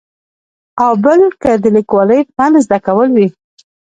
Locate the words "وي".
3.15-3.27